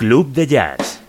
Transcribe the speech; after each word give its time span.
Club 0.00 0.32
de 0.32 0.46
Jazz. 0.46 1.02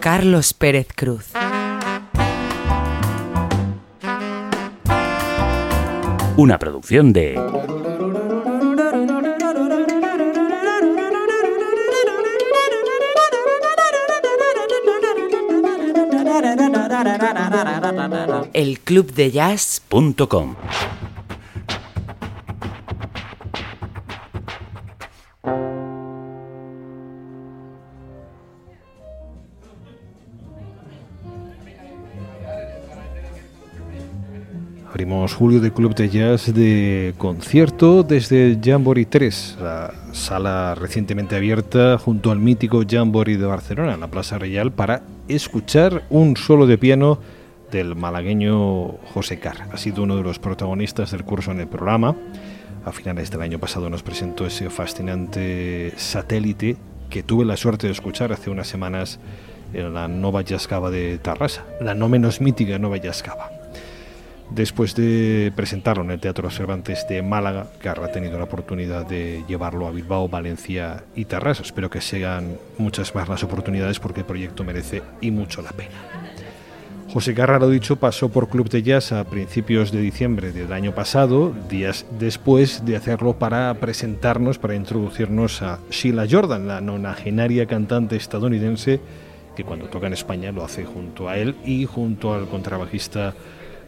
Carlos 0.00 0.52
Pérez 0.52 0.88
Cruz. 0.94 1.30
Una 6.36 6.58
producción 6.58 7.14
de 7.14 7.40
elclubdejazz.com. 18.52 20.56
Abrimos 34.92 35.32
julio 35.32 35.58
de 35.62 35.72
Club 35.72 35.94
de 35.94 36.10
Jazz 36.10 36.52
de 36.52 37.14
concierto 37.16 38.02
desde 38.02 38.58
Jamboree 38.62 39.06
3, 39.06 39.56
la 39.62 39.94
sala 40.12 40.74
recientemente 40.74 41.34
abierta 41.34 41.96
junto 41.96 42.30
al 42.30 42.38
mítico 42.38 42.82
Jamboree 42.86 43.38
de 43.38 43.46
Barcelona, 43.46 43.94
en 43.94 44.00
la 44.00 44.08
Plaza 44.08 44.36
Real, 44.36 44.70
para 44.70 45.00
escuchar 45.28 46.02
un 46.10 46.36
solo 46.36 46.66
de 46.66 46.76
piano 46.76 47.18
del 47.70 47.96
malagueño 47.96 48.98
José 49.14 49.38
Carr. 49.38 49.66
Ha 49.72 49.78
sido 49.78 50.02
uno 50.02 50.14
de 50.14 50.24
los 50.24 50.38
protagonistas 50.38 51.12
del 51.12 51.24
curso 51.24 51.52
en 51.52 51.60
el 51.60 51.68
programa. 51.68 52.14
A 52.84 52.92
finales 52.92 53.30
del 53.30 53.40
año 53.40 53.58
pasado 53.58 53.88
nos 53.88 54.02
presentó 54.02 54.44
ese 54.44 54.68
fascinante 54.68 55.94
satélite 55.96 56.76
que 57.08 57.22
tuve 57.22 57.46
la 57.46 57.56
suerte 57.56 57.86
de 57.86 57.94
escuchar 57.94 58.30
hace 58.30 58.50
unas 58.50 58.68
semanas 58.68 59.20
en 59.72 59.94
la 59.94 60.06
Nova 60.06 60.44
Cava 60.44 60.90
de 60.90 61.16
Tarrasa, 61.16 61.64
la 61.80 61.94
no 61.94 62.10
menos 62.10 62.42
mítica 62.42 62.78
Nova 62.78 62.98
Cava 62.98 63.51
después 64.54 64.94
de 64.94 65.52
presentarlo 65.54 66.04
en 66.04 66.10
el 66.10 66.20
Teatro 66.20 66.50
Cervantes 66.50 67.06
de 67.08 67.22
Málaga, 67.22 67.66
que 67.80 67.88
ha 67.88 68.12
tenido 68.12 68.38
la 68.38 68.44
oportunidad 68.44 69.06
de 69.06 69.44
llevarlo 69.48 69.86
a 69.86 69.90
Bilbao, 69.90 70.28
Valencia 70.28 71.04
y 71.14 71.24
Tarrasa. 71.24 71.62
Espero 71.62 71.90
que 71.90 72.00
sean 72.00 72.56
muchas 72.78 73.14
más 73.14 73.28
las 73.28 73.42
oportunidades 73.42 73.98
porque 73.98 74.20
el 74.20 74.26
proyecto 74.26 74.64
merece 74.64 75.02
y 75.20 75.30
mucho 75.30 75.62
la 75.62 75.70
pena. 75.70 75.90
José 77.12 77.34
Carra, 77.34 77.58
lo 77.58 77.68
dicho, 77.68 77.96
pasó 77.96 78.30
por 78.30 78.48
Club 78.48 78.70
de 78.70 78.82
Jazz 78.82 79.12
a 79.12 79.24
principios 79.24 79.92
de 79.92 80.00
diciembre 80.00 80.50
del 80.50 80.72
año 80.72 80.94
pasado, 80.94 81.52
días 81.68 82.06
después 82.18 82.86
de 82.86 82.96
hacerlo 82.96 83.34
para 83.34 83.74
presentarnos, 83.74 84.58
para 84.58 84.74
introducirnos 84.74 85.60
a 85.60 85.78
Sheila 85.90 86.26
Jordan, 86.30 86.66
la 86.66 86.80
nonagenaria 86.80 87.66
cantante 87.66 88.16
estadounidense 88.16 89.00
que 89.54 89.64
cuando 89.64 89.86
toca 89.86 90.06
en 90.06 90.14
España 90.14 90.52
lo 90.52 90.64
hace 90.64 90.84
junto 90.84 91.28
a 91.28 91.36
él 91.36 91.54
y 91.64 91.84
junto 91.84 92.32
al 92.32 92.48
contrabajista 92.48 93.34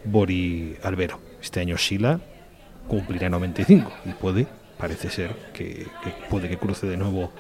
Bori 0.05 0.77
Albero. 0.83 1.19
Este 1.43 1.61
año 1.61 1.79
Sila 1.79 2.21
cumplirá 2.89 3.29
95 3.29 3.91
y 4.05 4.11
puede, 4.11 4.47
parece 4.79 5.11
ser, 5.11 5.35
que, 5.53 5.87
puede 6.29 6.49
que 6.49 6.59
cruce 6.59 6.87
de 6.87 6.97
nuevo 6.97 7.33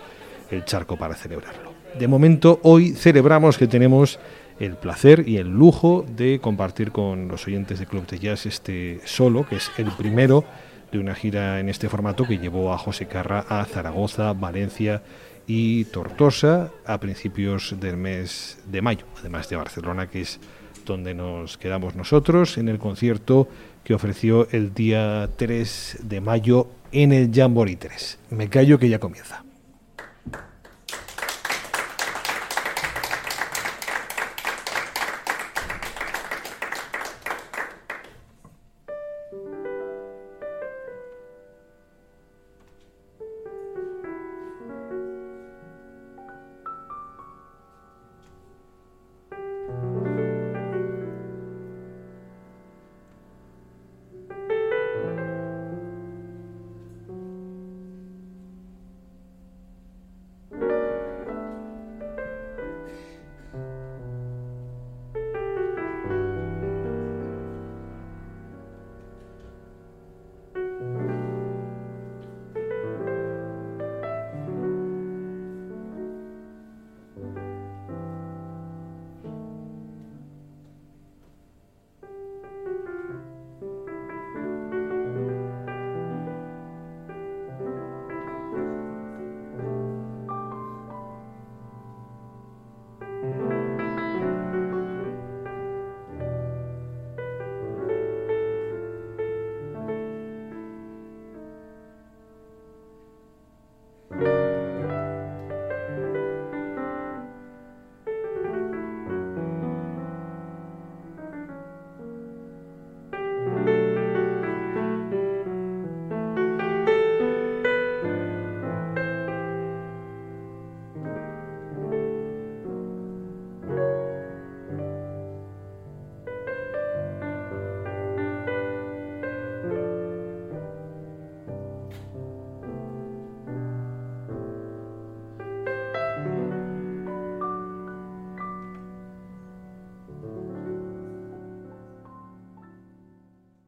el 0.51 0.65
charco 0.65 0.97
para 0.97 1.15
celebrarlo. 1.15 1.73
De 1.99 2.09
momento, 2.09 2.61
hoy 2.63 2.93
celebramos 2.93 3.57
que 3.57 3.67
tenemos 3.67 4.19
el 4.59 4.77
placer 4.77 5.29
y 5.29 5.37
el 5.37 5.49
lujo 5.49 6.05
de 6.09 6.41
compartir 6.41 6.93
con 6.93 7.29
los 7.29 7.47
oyentes 7.47 7.79
de 7.79 7.87
Club 7.87 8.07
de 8.07 8.19
Jazz 8.19 8.47
este 8.47 9.01
solo, 9.05 9.47
que 9.47 9.57
es 9.57 9.71
el 9.79 9.91
primero 9.93 10.45
de 10.93 10.99
una 10.99 11.15
gira 11.15 11.61
en 11.61 11.69
este 11.69 11.89
formato 11.89 12.25
que 12.25 12.39
llevó 12.39 12.73
a 12.73 12.79
José 12.79 13.07
Carra 13.07 13.45
a 13.49 13.65
Zaragoza, 13.65 14.33
Valencia 14.33 15.03
y 15.47 15.85
Tortosa 15.87 16.71
a 16.87 16.99
principios 16.99 17.75
del 17.81 17.97
mes 17.97 18.59
de 18.67 18.81
mayo, 18.81 19.05
además 19.19 19.49
de 19.49 19.57
Barcelona, 19.57 20.09
que 20.09 20.23
es 20.23 20.41
donde 20.85 21.15
nos 21.15 21.59
quedamos 21.59 21.95
nosotros 21.95 22.59
en 22.59 22.69
el 22.69 22.79
concierto 22.79 23.49
que 23.85 23.95
ofreció 23.95 24.49
el 24.51 24.75
día 24.75 25.31
3 25.37 25.99
de 26.03 26.21
mayo 26.21 26.69
en 26.93 27.13
el 27.13 27.31
Jamboree 27.33 27.77
3. 27.77 28.19
Me 28.31 28.49
callo 28.49 28.79
que 28.79 28.89
ya 28.89 28.99
comienza. 28.99 29.45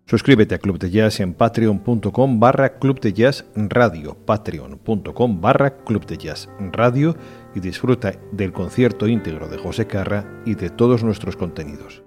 Suscríbete 0.08 0.54
a 0.54 0.58
Club 0.58 0.78
de 0.78 0.88
Jazz 0.88 1.18
en 1.18 1.34
patreon.com 1.34 2.38
barra 2.38 2.78
Club 2.78 3.00
de 3.00 3.12
Jazz 3.12 3.44
Radio, 3.56 4.14
patreon.com 4.14 5.40
barra 5.40 5.78
Club 5.78 6.06
de 6.06 6.16
Jazz 6.16 6.48
Radio 6.60 7.16
y 7.56 7.60
disfruta 7.60 8.12
del 8.30 8.52
concierto 8.52 9.08
íntegro 9.08 9.48
de 9.48 9.58
José 9.58 9.88
Carra 9.88 10.24
y 10.46 10.54
de 10.54 10.70
todos 10.70 11.02
nuestros 11.02 11.34
contenidos. 11.34 12.05